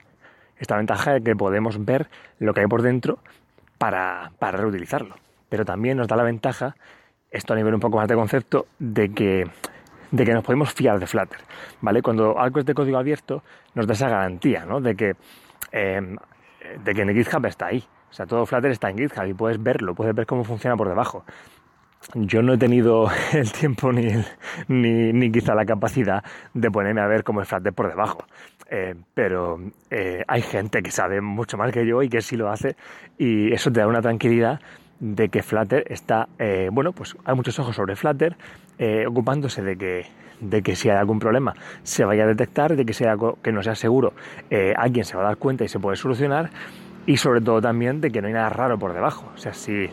Esta 0.58 0.78
ventaja 0.78 1.14
de 1.14 1.22
que 1.22 1.36
podemos 1.36 1.84
ver 1.84 2.08
lo 2.40 2.54
que 2.54 2.62
hay 2.62 2.68
por 2.68 2.84
dentro 2.84 3.18
para, 3.80 4.32
para 4.38 4.58
reutilizarlo. 4.60 5.16
Pero 5.50 5.66
también 5.66 5.98
nos 5.98 6.08
da 6.08 6.16
la 6.16 6.24
ventaja 6.24 6.76
esto 7.32 7.54
a 7.54 7.56
nivel 7.56 7.74
un 7.74 7.80
poco 7.80 7.98
más 7.98 8.08
de 8.08 8.16
concepto, 8.16 8.68
de 8.80 9.10
que, 9.14 9.48
de 10.12 10.26
que 10.26 10.34
nos 10.34 10.44
podemos 10.44 10.74
fiar 10.74 11.00
de 11.00 11.08
Flutter, 11.08 11.40
¿vale? 11.82 12.02
Cuando 12.02 12.40
algo 12.40 12.60
es 12.60 12.66
de 12.66 12.74
código 12.74 12.98
abierto, 12.98 13.44
nos 13.74 13.88
da 13.88 13.94
esa 13.94 14.10
garantía, 14.10 14.66
¿no? 14.66 14.80
De 14.80 14.96
que, 14.96 15.16
eh, 15.72 16.16
de 16.84 16.94
que 16.94 17.02
en 17.02 17.14
GitHub 17.14 17.46
está 17.46 17.68
ahí. 17.68 17.84
O 18.10 18.14
sea, 18.14 18.26
todo 18.26 18.46
Flutter 18.46 18.72
está 18.72 18.90
en 18.90 18.98
GitHub 18.98 19.26
y 19.26 19.34
puedes 19.34 19.62
verlo, 19.62 19.94
puedes 19.94 20.16
ver 20.16 20.26
cómo 20.26 20.44
funciona 20.44 20.78
por 20.78 20.88
debajo. 20.88 21.26
yo 22.14 22.42
no 22.42 22.54
he 22.54 22.58
tenido 22.58 23.08
el 23.34 23.52
tiempo 23.52 23.92
ni, 23.92 24.08
ni, 24.68 25.12
ni, 25.12 25.32
quizá 25.32 25.54
la 25.56 25.66
capacidad 25.66 26.24
de 26.54 26.72
ponerme 26.72 27.02
a 27.02 27.08
ver 27.08 27.24
cómo 27.24 27.42
es 27.42 27.48
Flutter 27.48 27.74
por 27.74 27.90
debajo. 27.90 28.26
Eh, 28.70 28.96
pero 29.14 29.60
eh, 29.92 30.24
hay 30.28 30.42
gente 30.42 30.82
que 30.82 30.90
sabe 30.90 31.22
mucho 31.22 31.56
más 31.56 31.72
que 31.72 31.86
yo 31.86 32.02
y 32.02 32.10
que 32.10 32.22
sí 32.22 32.36
lo 32.36 32.50
hace 32.50 32.76
y 33.16 33.54
eso 33.54 33.72
te 33.72 33.80
da 33.80 33.88
una 33.88 34.02
tranquilidad 34.02 34.60
de 35.00 35.30
que 35.30 35.44
Flutter 35.44 35.86
está, 35.90 36.30
eh, 36.40 36.70
bueno, 36.72 36.92
pues 36.92 37.16
hay 37.26 37.36
muchos 37.36 37.58
ojos 37.60 37.76
sobre 37.76 37.96
Flutter, 37.96 38.36
ocupándose 39.08 39.62
de 39.62 39.78
que, 39.78 40.06
de 40.42 40.62
que 40.62 40.76
si 40.76 40.90
hay 40.90 40.98
algún 40.98 41.18
problema 41.18 41.54
se 41.84 42.04
vaya 42.04 42.26
a 42.26 42.28
detectar, 42.28 42.76
de 42.76 42.86
que 42.86 42.94
sea 42.94 43.16
que 43.42 43.52
no 43.54 43.64
sea 43.64 43.76
seguro, 43.76 44.14
alguien 44.76 45.06
se 45.06 45.16
va 45.16 45.24
a 45.24 45.26
dar 45.28 45.38
cuenta 45.38 45.64
y 45.64 45.70
se 45.70 45.80
puede 45.80 45.96
solucionar 45.96 46.50
y 47.06 47.18
sobre 47.18 47.42
todo 47.42 47.62
también 47.62 48.02
de 48.02 48.12
que 48.12 48.22
no 48.22 48.28
hay 48.28 48.34
nada 48.34 48.50
raro 48.50 48.78
por 48.78 48.94
debajo. 48.94 49.32
O 49.34 49.38
sea, 49.38 49.54
si 49.54 49.90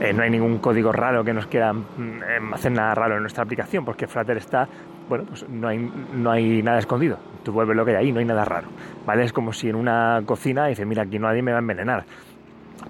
eh, 0.00 0.12
no 0.12 0.22
hay 0.22 0.30
ningún 0.30 0.58
código 0.58 0.92
raro 0.92 1.24
que 1.24 1.32
nos 1.32 1.46
quiera 1.46 1.72
mm, 1.72 2.54
hacer 2.54 2.72
nada 2.72 2.94
raro 2.94 3.16
en 3.16 3.22
nuestra 3.22 3.44
aplicación, 3.44 3.84
porque 3.84 4.06
Flutter 4.06 4.36
está, 4.36 4.68
bueno, 5.08 5.24
pues 5.24 5.48
no 5.48 5.68
hay, 5.68 5.90
no 6.14 6.30
hay 6.30 6.62
nada 6.62 6.78
escondido. 6.78 7.18
Tú 7.44 7.52
vuelves 7.52 7.76
lo 7.76 7.84
que 7.84 7.92
hay 7.92 8.06
ahí, 8.06 8.12
no 8.12 8.20
hay 8.20 8.24
nada 8.24 8.44
raro. 8.44 8.68
¿Vale? 9.06 9.24
Es 9.24 9.32
como 9.32 9.52
si 9.52 9.68
en 9.68 9.76
una 9.76 10.22
cocina 10.24 10.66
dices, 10.66 10.86
mira, 10.86 11.02
aquí 11.02 11.18
nadie 11.18 11.42
me 11.42 11.52
va 11.52 11.58
a 11.58 11.60
envenenar. 11.60 12.04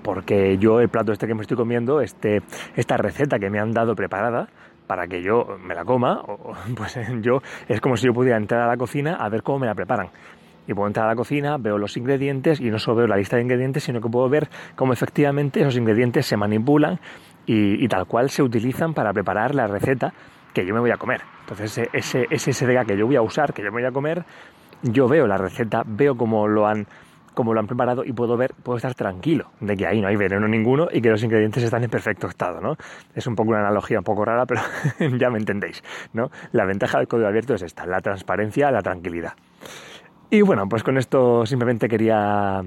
Porque 0.02 0.58
yo 0.58 0.80
el 0.80 0.88
plato 0.88 1.12
este 1.12 1.26
que 1.26 1.34
me 1.34 1.42
estoy 1.42 1.56
comiendo, 1.56 2.00
este, 2.00 2.42
esta 2.76 2.96
receta 2.96 3.38
que 3.38 3.50
me 3.50 3.58
han 3.58 3.72
dado 3.72 3.94
preparada, 3.94 4.48
para 4.86 5.06
que 5.06 5.22
yo 5.22 5.58
me 5.62 5.74
la 5.74 5.84
coma, 5.84 6.22
pues 6.76 6.98
yo 7.20 7.42
es 7.68 7.80
como 7.80 7.96
si 7.96 8.06
yo 8.06 8.14
pudiera 8.14 8.36
entrar 8.36 8.62
a 8.62 8.66
la 8.66 8.76
cocina 8.76 9.16
a 9.16 9.28
ver 9.28 9.42
cómo 9.42 9.60
me 9.60 9.66
la 9.66 9.74
preparan 9.74 10.10
y 10.68 10.74
puedo 10.74 10.86
entrar 10.86 11.06
a 11.06 11.10
la 11.10 11.16
cocina, 11.16 11.56
veo 11.56 11.78
los 11.78 11.96
ingredientes 11.96 12.60
y 12.60 12.70
no 12.70 12.78
solo 12.78 12.98
veo 12.98 13.06
la 13.06 13.16
lista 13.16 13.36
de 13.36 13.42
ingredientes, 13.42 13.84
sino 13.84 14.02
que 14.02 14.08
puedo 14.08 14.28
ver 14.28 14.48
cómo 14.76 14.92
efectivamente 14.92 15.60
esos 15.60 15.76
ingredientes 15.76 16.26
se 16.26 16.36
manipulan 16.36 17.00
y, 17.46 17.88
tal 17.88 18.04
cual 18.04 18.28
se 18.28 18.42
utilizan 18.42 18.92
para 18.92 19.10
preparar 19.14 19.54
la 19.54 19.66
receta 19.66 20.12
que 20.52 20.66
yo 20.66 20.74
me 20.74 20.80
voy 20.80 20.90
a 20.90 20.98
comer. 20.98 21.22
Entonces 21.40 21.88
ese, 21.94 22.26
ese 22.30 22.52
SDK 22.52 22.86
que 22.86 22.98
yo 22.98 23.06
voy 23.06 23.16
a 23.16 23.22
usar, 23.22 23.54
que 23.54 23.62
yo 23.62 23.72
me 23.72 23.80
voy 23.80 23.84
a 23.84 23.92
comer, 23.92 24.24
yo 24.82 25.08
veo 25.08 25.26
la 25.26 25.38
receta, 25.38 25.82
veo 25.86 26.14
cómo 26.14 26.46
lo 26.46 26.66
han 26.66 26.86
cómo 27.38 27.54
lo 27.54 27.60
han 27.60 27.68
preparado 27.68 28.02
y 28.04 28.12
puedo 28.12 28.36
ver, 28.36 28.52
puedo 28.64 28.78
estar 28.78 28.96
tranquilo 28.96 29.52
de 29.60 29.76
que 29.76 29.86
ahí 29.86 30.00
no 30.00 30.08
hay 30.08 30.16
veneno 30.16 30.48
ninguno 30.48 30.88
y 30.90 31.00
que 31.00 31.08
los 31.08 31.22
ingredientes 31.22 31.62
están 31.62 31.84
en 31.84 31.88
perfecto 31.88 32.26
estado, 32.26 32.60
¿no? 32.60 32.74
Es 33.14 33.28
un 33.28 33.36
poco 33.36 33.50
una 33.50 33.60
analogía 33.60 33.98
un 33.98 34.04
poco 34.04 34.24
rara, 34.24 34.44
pero 34.44 34.60
ya 35.16 35.30
me 35.30 35.38
entendéis, 35.38 35.84
¿no? 36.12 36.32
La 36.50 36.64
ventaja 36.64 36.98
del 36.98 37.06
código 37.06 37.28
abierto 37.28 37.54
es 37.54 37.62
esta, 37.62 37.86
la 37.86 38.00
transparencia, 38.00 38.72
la 38.72 38.82
tranquilidad. 38.82 39.34
Y 40.30 40.42
bueno, 40.42 40.64
pues 40.68 40.82
con 40.82 40.98
esto 40.98 41.46
simplemente 41.46 41.86
quería 41.86 42.60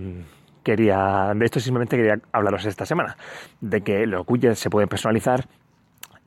quería 0.63 1.33
de 1.35 1.43
esto 1.43 1.59
simplemente 1.59 1.97
quería 1.97 2.19
hablaros 2.31 2.65
esta 2.65 2.85
semana 2.85 3.17
de 3.59 3.81
que 3.81 4.05
los 4.05 4.23
widgets 4.25 4.59
se 4.59 4.69
pueden 4.69 4.87
personalizar 4.87 5.47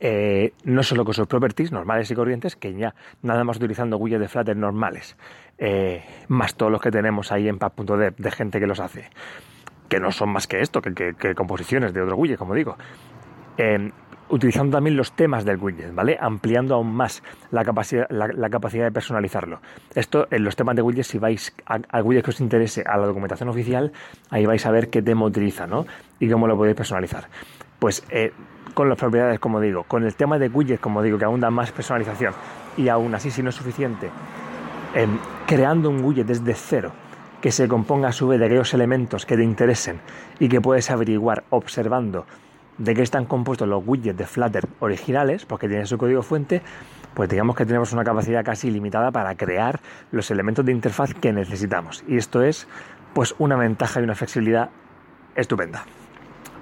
eh, 0.07 0.53
no 0.65 0.83
solo 0.83 1.03
con 1.03 1.15
sus 1.15 1.27
properties 1.27 1.73
normales 1.73 2.11
y 2.11 2.15
corrientes, 2.15 2.57
que 2.57 2.75
ya 2.75 2.95
nada 3.23 3.43
más 3.43 3.57
utilizando 3.57 3.97
widgets 3.97 4.21
de 4.21 4.29
Flutter 4.29 4.55
normales, 4.55 5.17
eh, 5.57 6.05
más 6.29 6.57
todos 6.57 6.71
los 6.71 6.83
que 6.83 6.91
tenemos 6.91 7.33
ahí 7.33 7.49
en 7.49 7.59
pub.dev 7.59 8.15
de 8.15 8.31
gente 8.31 8.61
que 8.61 8.67
los 8.67 8.81
hace, 8.81 9.09
que 9.89 10.01
no 10.01 10.13
son 10.13 10.29
más 10.29 10.47
que 10.47 10.61
esto, 10.61 10.83
que, 10.83 11.35
composiciones 11.35 11.95
de 11.95 12.03
otro 12.03 12.17
widget, 12.17 12.37
como 12.37 12.53
digo. 12.53 12.77
Eh, 13.57 13.93
utilizando 14.29 14.77
también 14.77 14.95
los 14.95 15.13
temas 15.13 15.47
del 15.47 15.57
widget, 15.57 15.95
¿vale? 15.95 16.19
Ampliando 16.21 16.75
aún 16.75 16.95
más 16.95 17.23
la 17.51 17.65
capacidad, 17.65 18.07
la, 18.11 18.51
capacidad 18.51 18.85
de 18.85 18.93
personalizarlo. 18.93 19.63
Esto 19.95 20.29
en 20.31 20.45
los 20.45 20.55
temas 20.55 20.77
de 20.77 20.83
widget, 20.83 21.07
si 21.07 21.17
vais 21.17 21.55
al 21.65 22.03
widget 22.03 22.25
que 22.25 22.31
os 22.31 22.41
interese 22.43 22.85
a 22.87 22.99
la 22.99 23.07
documentación 23.07 23.49
oficial, 23.49 23.91
ahí 24.29 24.45
vais 24.45 24.67
a 24.67 24.71
ver 24.71 24.91
qué 24.91 25.01
tema 25.01 25.25
utiliza, 25.25 25.67
¿no? 25.67 25.87
Y 26.21 26.29
cómo 26.29 26.47
lo 26.47 26.59
podéis 26.59 26.77
personalizar. 26.77 27.29
Pues 27.85 28.03
eh, 28.09 28.33
con 28.73 28.89
las 28.89 28.97
propiedades, 28.97 29.39
como 29.39 29.61
digo, 29.61 29.83
con 29.83 30.05
el 30.05 30.15
tema 30.15 30.39
de 30.39 30.49
widget, 30.49 30.81
como 30.81 31.03
digo, 31.03 31.19
que 31.19 31.27
aún 31.27 31.41
da 31.41 31.51
más 31.51 31.71
personalización, 31.71 32.33
y 32.79 32.89
aún 32.89 33.15
así, 33.15 33.31
si 33.31 33.43
no 33.43 33.51
es 33.51 33.57
suficiente, 33.57 34.09
em, 34.95 35.19
creando 35.47 35.91
un 35.91 36.03
widget 36.03 36.27
desde 36.27 36.55
cero, 36.55 36.93
que 37.43 37.53
se 37.53 37.69
componga 37.69 38.09
a 38.09 38.13
su 38.13 38.27
vez 38.27 38.41
de 38.41 38.47
aquellos 38.47 38.73
elementos 38.73 39.27
que 39.27 39.37
te 39.37 39.45
interesen 39.45 40.01
y 40.39 40.49
que 40.49 40.63
puedes 40.63 40.91
averiguar 40.91 41.45
observando 41.51 42.25
de 42.79 42.95
qué 42.95 43.03
están 43.03 43.27
compuestos 43.27 43.69
los 43.69 43.83
widgets 43.87 44.17
de 44.17 44.25
Flutter 44.25 44.67
originales, 44.81 45.45
porque 45.45 45.69
tienen 45.69 45.87
su 45.87 45.99
código 45.99 46.23
fuente, 46.23 46.63
pues 47.13 47.29
digamos 47.29 47.55
que 47.55 47.67
tenemos 47.67 47.93
una 47.93 48.03
capacidad 48.03 48.43
casi 48.43 48.69
ilimitada 48.69 49.11
para 49.11 49.35
crear 49.35 49.79
los 50.11 50.31
elementos 50.31 50.65
de 50.65 50.73
interfaz 50.73 51.13
que 51.13 51.35
necesitamos. 51.35 52.03
Y 52.09 52.17
esto 52.17 52.43
es 52.43 52.67
pues 53.13 53.35
una 53.39 53.57
ventaja 53.57 54.01
y 54.01 54.05
una 54.05 54.15
flexibilidad 54.15 54.71
estupenda 55.37 55.85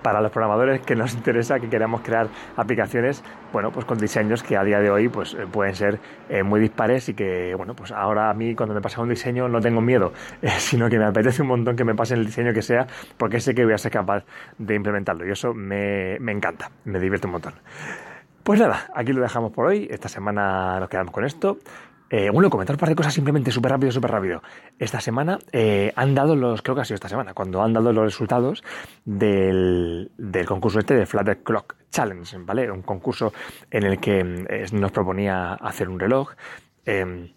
para 0.03 0.21
los 0.21 0.31
programadores 0.31 0.81
que 0.81 0.95
nos 0.97 1.15
interesa, 1.15 1.61
que 1.61 1.69
queramos 1.69 2.03
crear 2.03 2.29
aplicaciones, 2.57 3.23
bueno, 3.53 3.71
pues 3.71 3.85
con 3.85 3.99
diseños 3.99 4.43
que 4.43 4.57
a 4.57 4.65
día 4.65 4.81
de 4.81 4.91
hoy 4.91 5.09
pues 5.09 5.35
eh, 5.35 5.47
pueden 5.51 5.75
ser 5.75 6.01
eh, 6.29 6.43
muy 6.43 6.61
dispares 6.61 7.09
y 7.09 7.15
que, 7.15 7.55
bueno, 7.55 7.75
pues 7.75 7.93
ahora 7.93 8.31
a 8.31 8.35
mí 8.35 8.55
cuando 8.55 8.75
me 8.75 8.81
pasa 8.81 9.01
un 9.01 9.09
diseño 9.09 9.49
no 9.49 9.61
tengo 9.61 9.81
miedo, 9.81 10.13
eh, 10.43 10.49
sino 10.59 10.89
que 10.89 10.99
me 10.99 11.05
apetece 11.05 11.43
un 11.43 11.49
montón 11.49 11.77
que 11.77 11.85
me 11.85 11.95
pase 11.95 12.15
el 12.15 12.27
diseño 12.27 12.53
que 12.53 12.63
sea, 12.63 12.87
porque 13.17 13.41
sé 13.41 13.55
que 13.55 13.65
voy 13.65 13.75
a 13.75 13.79
ser 13.79 13.93
capaz 13.93 14.25
de 14.59 14.75
implementarlo 14.75 15.27
y 15.27 15.31
eso 15.31 15.55
me, 15.55 16.19
me 16.21 16.33
encanta, 16.33 16.71
me 16.85 16.99
divierte 16.99 17.27
un 17.27 17.33
montón. 17.33 17.55
Pues 18.43 18.59
nada, 18.59 18.91
aquí 18.95 19.13
lo 19.13 19.23
dejamos 19.23 19.53
por 19.53 19.67
hoy. 19.67 19.87
Esta 19.89 20.09
semana 20.09 20.81
nos 20.81 20.89
quedamos 20.89 21.13
con 21.13 21.25
esto. 21.25 21.59
Eh, 22.15 22.29
bueno, 22.29 22.51
comentar 22.51 22.77
un 22.77 22.79
par 22.79 22.91
de 22.91 22.95
cosas 22.95 23.15
simplemente 23.15 23.51
súper 23.51 23.73
rápido, 23.73 23.91
súper 23.91 24.11
rápido. 24.11 24.43
Esta 24.79 25.01
semana 25.01 25.39
eh, 25.51 25.95
han 25.97 26.15
dado 26.15 26.37
los, 26.37 26.61
creo 26.61 26.75
que 26.75 26.83
ha 26.83 26.85
sido 26.85 26.97
esta 26.97 27.09
semana, 27.09 27.33
cuando 27.33 27.63
han 27.63 27.73
dado 27.73 27.91
los 27.91 28.05
resultados 28.05 28.63
del, 29.07 30.11
del 30.19 30.47
concurso 30.47 30.79
este 30.79 30.95
de 30.95 31.07
Flutter 31.07 31.43
Clock 31.43 31.75
Challenge, 31.91 32.37
¿vale? 32.41 32.71
Un 32.71 32.83
concurso 32.83 33.33
en 33.71 33.85
el 33.85 33.99
que 33.99 34.19
eh, 34.21 34.67
nos 34.73 34.93
proponía 34.93 35.55
hacer 35.55 35.89
un 35.89 35.99
reloj. 35.99 36.33
Eh, 36.85 37.33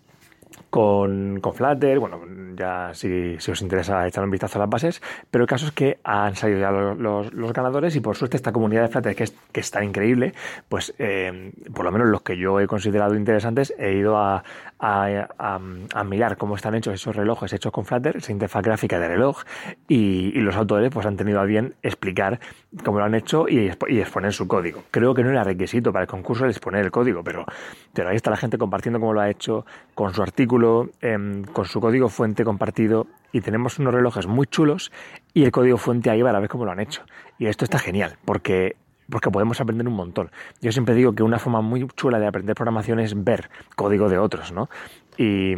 con, 0.75 1.39
con 1.39 1.53
Flutter, 1.53 2.00
bueno, 2.00 2.20
ya 2.53 2.94
si, 2.94 3.38
si, 3.39 3.50
os 3.50 3.62
interesa 3.62 4.05
echar 4.05 4.25
un 4.25 4.29
vistazo 4.29 4.60
a 4.60 4.63
las 4.63 4.70
bases, 4.70 5.01
pero 5.32 5.46
el 5.46 5.48
caso 5.48 5.67
es 5.67 5.72
que 5.72 6.00
han 6.03 6.36
salido 6.36 6.60
ya 6.60 6.70
los, 6.70 7.32
los, 7.34 7.53
ganadores 7.53 7.96
y 7.96 8.01
por 8.01 8.17
suerte 8.17 8.36
esta 8.36 8.51
comunidad 8.51 8.82
de 8.82 8.88
Flutter 8.89 9.15
que 9.15 9.24
es, 9.24 9.34
que 9.53 9.62
es 9.62 9.72
tan 9.72 9.86
increíble, 9.86 10.34
pues 10.67 10.94
eh, 11.00 11.53
por 11.74 11.86
lo 11.86 11.94
menos 11.94 12.10
los 12.10 12.24
que 12.24 12.36
yo 12.36 12.60
he 12.60 12.67
considerado 12.67 13.15
interesantes 13.15 13.74
he 13.79 13.94
ido 13.94 14.17
a, 14.17 14.44
a, 14.79 16.03
mirar 16.03 16.36
cómo 16.36 16.58
están 16.58 16.75
hechos 16.75 16.94
esos 16.94 17.15
relojes 17.15 17.53
hechos 17.53 17.72
con 17.72 17.86
Flutter, 17.86 18.17
esa 18.17 18.34
interfaz 18.34 18.62
gráfica 18.62 19.00
de 19.00 19.08
reloj 19.08 19.44
y, 19.88 20.38
y, 20.38 20.41
los 20.41 20.58
autores 20.58 20.91
pues 20.91 21.05
han 21.05 21.15
tenido 21.15 21.39
a 21.39 21.46
bien 21.46 21.75
explicar 21.84 22.41
cómo 22.84 23.00
lo 23.00 23.05
han 23.05 23.15
hecho 23.15 23.48
y, 23.48 23.72
y, 23.88 24.00
exponer 24.00 24.34
su 24.34 24.48
código. 24.48 24.84
Creo 24.91 25.13
que 25.13 25.24
no 25.24 25.29
era 25.29 25.44
requisito 25.44 25.91
para 25.91 26.03
el 26.03 26.10
concurso 26.10 26.46
el 26.46 26.51
exponer 26.51 26.84
el 26.84 26.91
código, 26.91 27.24
pero, 27.24 27.46
pero 27.94 28.10
ahí 28.10 28.15
está 28.15 28.29
la 28.29 28.38
gente 28.38 28.58
compartiendo 28.58 29.00
cómo 29.00 29.13
lo 29.13 29.22
ha 29.22 29.29
hecho 29.29 29.65
con 29.94 30.13
su 30.13 30.22
artículo, 30.22 30.89
em, 31.01 31.44
con 31.44 31.65
su 31.65 31.79
código 31.79 32.10
fuente 32.10 32.44
compartido 32.44 33.08
y 33.32 33.41
tenemos 33.41 33.79
unos 33.79 33.94
relojes 33.94 34.27
muy 34.27 34.48
chulos 34.48 34.91
y 35.34 35.44
el 35.44 35.51
código 35.51 35.77
fuente 35.77 36.10
ahí 36.10 36.24
para 36.24 36.39
ver 36.39 36.50
cómo 36.50 36.65
lo 36.65 36.72
han 36.72 36.79
hecho. 36.79 37.03
Y 37.38 37.48
esto 37.48 37.65
está 37.65 37.79
genial 37.79 38.17
porque 38.25 38.75
porque 39.10 39.29
podemos 39.29 39.62
aprender 39.62 39.88
un 39.88 39.94
montón. 39.94 40.32
Yo 40.62 40.72
siempre 40.72 40.96
digo 40.96 41.13
que 41.13 41.22
una 41.22 41.38
forma 41.38 41.62
muy 41.62 41.88
chula 41.96 42.20
de 42.20 42.25
aprender 42.25 42.55
programación 42.55 43.00
es 43.00 43.24
ver 43.24 43.50
código 43.75 44.10
de 44.10 44.17
otros, 44.17 44.51
¿no? 44.51 44.67
Y, 45.15 45.53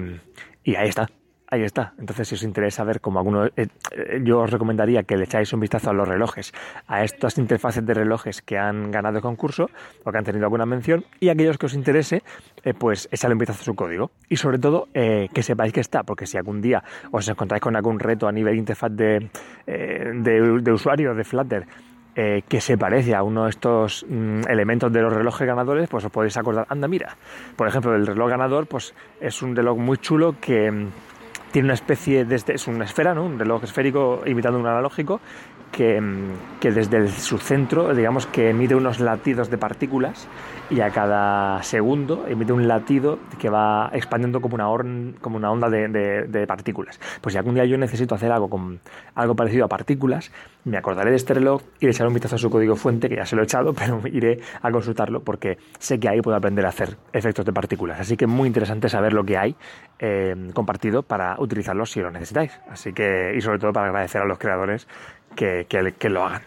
y 0.65 0.75
ahí 0.75 0.89
está. 0.89 1.07
Ahí 1.49 1.63
está. 1.63 1.93
Entonces, 1.97 2.27
si 2.27 2.35
os 2.35 2.43
interesa 2.43 2.83
ver 2.83 2.99
cómo 2.99 3.19
alguno, 3.19 3.45
eh, 3.45 3.51
eh, 3.55 4.21
yo 4.21 4.39
os 4.39 4.51
recomendaría 4.51 5.03
que 5.03 5.15
le 5.15 5.23
echáis 5.23 5.53
un 5.53 5.61
vistazo 5.61 5.89
a 5.89 5.93
los 5.93 6.05
relojes, 6.05 6.53
a 6.87 7.05
estas 7.05 7.37
interfaces 7.37 7.85
de 7.85 7.93
relojes 7.93 8.41
que 8.41 8.57
han 8.57 8.91
ganado 8.91 9.17
el 9.17 9.21
concurso 9.21 9.69
o 10.03 10.11
que 10.11 10.17
han 10.17 10.25
tenido 10.25 10.45
alguna 10.45 10.65
mención, 10.65 11.05
y 11.21 11.29
aquellos 11.29 11.57
que 11.57 11.67
os 11.67 11.73
interese, 11.73 12.21
eh, 12.63 12.73
pues 12.73 13.07
echadle 13.11 13.35
un 13.35 13.39
vistazo 13.39 13.61
a 13.61 13.65
su 13.65 13.75
código. 13.75 14.11
Y 14.27 14.35
sobre 14.35 14.59
todo, 14.59 14.89
que 14.93 15.43
sepáis 15.43 15.71
que 15.71 15.79
está, 15.79 16.03
porque 16.03 16.25
si 16.25 16.37
algún 16.37 16.61
día 16.61 16.83
os 17.11 17.27
encontráis 17.29 17.61
con 17.61 17.75
algún 17.75 17.99
reto 17.99 18.27
a 18.27 18.31
nivel 18.31 18.57
interfaz 18.57 18.91
de, 18.91 19.29
de, 19.65 20.59
de 20.61 20.71
usuario 20.71 21.13
de 21.13 21.23
Flutter 21.23 21.65
eh, 22.19 22.41
que 22.49 22.59
se 22.59 22.79
parece 22.79 23.13
a 23.13 23.21
uno 23.21 23.43
de 23.43 23.51
estos 23.51 24.03
mm, 24.09 24.49
elementos 24.49 24.91
de 24.91 25.03
los 25.03 25.13
relojes 25.13 25.45
ganadores, 25.45 25.87
pues 25.87 26.03
os 26.03 26.11
podéis 26.11 26.35
acordar, 26.35 26.65
anda, 26.67 26.87
mira, 26.87 27.15
por 27.55 27.67
ejemplo, 27.67 27.93
el 27.93 28.07
reloj 28.07 28.27
ganador, 28.27 28.65
pues 28.65 28.95
es 29.21 29.43
un 29.43 29.55
reloj 29.55 29.77
muy 29.77 29.99
chulo 29.99 30.33
que 30.41 30.87
tiene 31.51 31.67
una 31.67 31.73
especie 31.73 32.25
de, 32.25 32.35
este, 32.35 32.53
es 32.55 32.67
una 32.67 32.85
esfera, 32.85 33.13
¿no? 33.13 33.23
Un 33.23 33.39
reloj 33.39 33.63
esférico 33.63 34.21
imitando 34.25 34.59
un 34.59 34.67
analógico 34.67 35.19
que, 35.71 35.99
mm, 35.99 36.59
que 36.59 36.71
desde 36.71 37.07
su 37.07 37.37
centro, 37.37 37.93
digamos 37.93 38.25
que 38.27 38.49
emite 38.49 38.75
unos 38.75 38.99
latidos 38.99 39.49
de 39.49 39.57
partículas 39.57 40.27
y 40.69 40.81
a 40.81 40.89
cada 40.89 41.61
segundo 41.63 42.25
emite 42.27 42.51
un 42.51 42.67
latido 42.67 43.19
que 43.39 43.49
va 43.49 43.89
expandiendo 43.93 44.41
como 44.41 44.55
una, 44.55 45.13
como 45.21 45.37
una 45.37 45.51
onda 45.51 45.69
de, 45.69 45.87
de, 45.87 46.47
partículas. 46.47 46.99
Pues 47.21 47.33
si 47.33 47.37
algún 47.37 47.55
día 47.55 47.65
yo 47.65 47.77
necesito 47.77 48.15
hacer 48.15 48.31
algo 48.31 48.49
con 48.49 48.79
algo 49.15 49.35
parecido 49.35 49.65
a 49.65 49.67
partículas, 49.67 50.31
me 50.65 50.77
acordaré 50.77 51.11
de 51.11 51.17
este 51.17 51.33
reloj 51.33 51.61
y 51.79 51.85
le 51.85 51.91
echaré 51.91 52.07
un 52.07 52.13
vistazo 52.13 52.35
a 52.35 52.39
su 52.39 52.49
código 52.49 52.75
fuente, 52.75 53.07
que 53.09 53.15
ya 53.15 53.25
se 53.25 53.35
lo 53.35 53.41
he 53.41 53.45
echado, 53.45 53.73
pero 53.77 54.01
iré 54.07 54.39
a 54.61 54.71
consultarlo 54.71 55.21
porque 55.21 55.57
sé 55.79 55.99
que 55.99 56.09
ahí 56.09 56.21
puedo 56.21 56.37
aprender 56.37 56.65
a 56.65 56.69
hacer 56.69 56.97
efectos 57.13 57.45
de 57.45 57.53
partículas. 57.53 57.99
Así 57.99 58.17
que 58.17 58.27
muy 58.27 58.47
interesante 58.47 58.89
saber 58.89 59.13
lo 59.13 59.23
que 59.23 59.37
hay 59.37 59.55
eh, 59.99 60.35
compartido 60.53 61.03
para 61.03 61.35
utilizarlo 61.39 61.85
si 61.85 62.01
lo 62.01 62.11
necesitáis. 62.11 62.59
Así 62.69 62.93
que, 62.93 63.33
y 63.35 63.41
sobre 63.41 63.59
todo 63.59 63.71
para 63.71 63.87
agradecer 63.87 64.21
a 64.21 64.25
los 64.25 64.37
creadores 64.37 64.87
que, 65.37 65.65
que, 65.69 65.93
que 65.93 66.09
lo 66.09 66.25
hagan. 66.25 66.41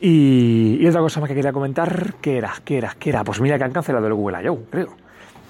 Y, 0.00 0.84
otra 0.88 1.00
cosa 1.00 1.20
más 1.20 1.28
que 1.28 1.36
quería 1.36 1.52
comentar, 1.52 2.14
¿qué 2.20 2.38
era? 2.38 2.54
¿Qué 2.64 2.78
era? 2.78 2.96
¿Qué 2.98 3.10
era? 3.10 3.22
Pues 3.22 3.40
mira 3.40 3.56
que 3.56 3.62
han 3.62 3.70
cancelado 3.70 4.08
el 4.08 4.14
Google 4.14 4.42
I.O., 4.42 4.64
creo. 4.68 4.96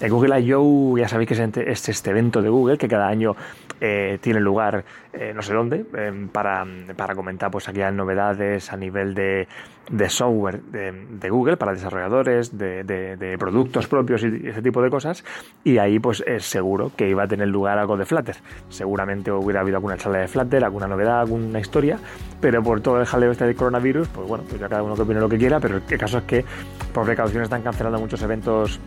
El 0.02 0.10
Google 0.10 0.40
I.O. 0.40 0.98
ya 0.98 1.06
sabéis 1.06 1.28
que 1.28 1.62
es 1.70 1.88
este 1.88 2.10
evento 2.10 2.42
de 2.42 2.48
Google 2.48 2.76
que 2.76 2.88
cada 2.88 3.06
año 3.06 3.36
eh, 3.80 4.18
tiene 4.20 4.40
lugar 4.40 4.84
eh, 5.12 5.32
no 5.32 5.42
sé 5.42 5.54
dónde 5.54 5.84
para, 6.32 6.66
para, 6.96 7.14
comentar 7.14 7.52
pues 7.52 7.68
aquellas 7.68 7.94
novedades 7.94 8.72
a 8.72 8.76
nivel 8.76 9.14
de, 9.14 9.46
de 9.90 10.08
software 10.08 10.60
de, 10.62 11.30
Google 11.30 11.56
para 11.56 11.72
desarrolladores, 11.72 12.58
de, 12.58 13.36
productos 13.38 13.86
propios 13.86 14.24
y 14.24 14.48
ese 14.48 14.60
tipo 14.60 14.82
de 14.82 14.90
cosas 14.90 15.24
y 15.62 15.78
ahí 15.78 16.00
pues 16.00 16.24
es 16.26 16.46
seguro 16.46 16.90
que 16.96 17.08
iba 17.08 17.22
a 17.22 17.28
tener 17.28 17.46
lugar 17.46 17.78
algo 17.78 17.96
de 17.96 18.04
Flutter. 18.04 18.36
Seguramente 18.70 19.30
hubiera 19.30 19.60
habido 19.60 19.76
alguna 19.76 19.96
charla 19.96 20.18
de 20.18 20.26
Flutter, 20.26 20.64
alguna 20.64 20.88
novedad, 20.88 21.20
alguna 21.20 21.60
historia, 21.60 21.98
pero 22.40 22.60
por 22.60 22.80
todo 22.80 22.98
el 22.98 23.06
jaleo 23.06 23.30
este 23.30 23.46
de 23.46 23.54
coronavirus, 23.54 24.08
pues 24.08 24.26
bueno, 24.26 24.42
pues 24.48 24.60
ya 24.60 24.68
cada 24.68 24.82
uno 24.82 24.96
que 24.96 25.02
opine 25.02 25.20
lo 25.20 25.28
que 25.28 25.38
quiera, 25.38 25.60
pero 25.60 25.76
el 25.76 25.98
caso 25.98 26.18
es 26.18 26.24
que 26.24 26.44
por 26.92 27.04
precaución 27.04 27.44
están 27.44 27.62
cancelando 27.62 28.00
muchos 28.00 28.20
eventos 28.22 28.80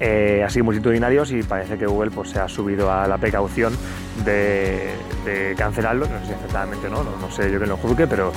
eh, 0.00 0.42
así 0.44 0.62
multitudinarios 0.62 1.32
y 1.32 1.42
parece 1.42 1.76
que 1.76 1.86
Google 1.86 2.10
pues, 2.10 2.30
se 2.30 2.38
ha 2.38 2.48
subido 2.48 2.92
a 2.92 3.06
la 3.08 3.18
precaución 3.18 3.76
de, 4.24 4.94
cancelarlo, 5.56 6.06
no 6.06 6.20
sé 6.20 6.26
si 6.26 6.32
acertadamente 6.32 6.88
no, 6.88 7.04
no, 7.04 7.30
sé 7.30 7.50
yo 7.52 7.60
que 7.60 7.66
lo 7.66 7.76
juzgue, 7.76 8.06
pero, 8.06 8.32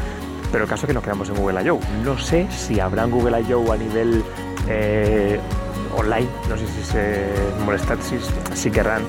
pero 0.51 0.65
el 0.65 0.70
caso 0.70 0.86
es 0.86 0.88
que 0.88 0.94
nos 0.94 1.03
quedamos 1.03 1.30
en 1.30 1.36
Google 1.36 1.63
I.O. 1.63 1.80
No 2.03 2.18
sé 2.18 2.48
si 2.51 2.80
habrá 2.80 3.03
en 3.03 3.12
Google 3.12 3.41
I.O. 3.41 3.72
a 3.72 3.77
nivel 3.77 4.24
eh, 4.68 5.39
online, 5.96 6.27
no 6.50 6.58
sé 6.58 6.68
si 6.68 6.84
se 6.84 7.27
molestan, 7.63 8.01
si, 8.01 8.18
si 8.53 8.72
querrán, 8.72 9.03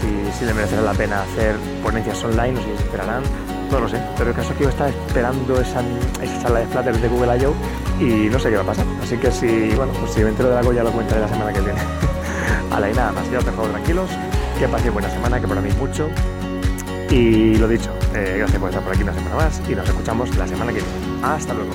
si, 0.00 0.38
si 0.38 0.44
le 0.44 0.54
merecerá 0.54 0.82
la 0.82 0.94
pena 0.94 1.22
hacer 1.22 1.56
ponencias 1.82 2.22
online, 2.22 2.52
no 2.52 2.60
sé 2.60 2.66
si 2.76 2.82
esperarán, 2.84 3.22
no 3.70 3.80
lo 3.80 3.88
sé, 3.88 4.00
pero 4.16 4.30
el 4.30 4.36
caso 4.36 4.52
es 4.52 4.58
que 4.58 4.64
yo 4.64 4.70
estaba 4.70 4.90
esperando 4.90 5.60
esa, 5.60 5.82
esa 6.22 6.52
de 6.52 6.66
Flutter 6.66 7.00
de 7.00 7.08
Google 7.08 7.36
I.O. 7.38 7.54
y 8.00 8.28
no 8.28 8.38
sé 8.38 8.50
qué 8.50 8.56
va 8.56 8.62
a 8.62 8.66
pasar. 8.66 8.86
Así 9.02 9.16
que 9.16 9.30
si, 9.30 9.74
bueno, 9.74 9.92
pues 10.00 10.12
si 10.12 10.22
me 10.22 10.30
entero 10.30 10.50
de 10.50 10.58
algo 10.58 10.72
ya 10.72 10.82
lo 10.82 10.90
comentaré 10.90 11.20
la 11.20 11.28
semana 11.28 11.52
que 11.52 11.60
viene. 11.60 11.80
la 12.80 12.90
y 12.90 12.94
nada 12.94 13.12
más, 13.12 13.30
ya 13.30 13.38
os 13.38 13.44
dejo 13.44 13.62
tranquilos, 13.62 14.10
que 14.58 14.68
paséis 14.68 14.92
buena 14.92 15.10
semana, 15.10 15.40
que 15.40 15.48
para 15.48 15.60
mí 15.60 15.70
mucho. 15.78 16.08
Y 17.10 17.54
lo 17.56 17.68
dicho, 17.68 17.90
eh, 18.14 18.36
gracias 18.38 18.58
por 18.58 18.68
estar 18.70 18.82
por 18.82 18.92
aquí 18.92 19.02
una 19.02 19.14
semana 19.14 19.36
más 19.36 19.62
y 19.68 19.74
nos 19.74 19.88
escuchamos 19.88 20.36
la 20.36 20.46
semana 20.46 20.72
que 20.72 20.80
viene. 20.80 21.24
Hasta 21.24 21.54
luego. 21.54 21.72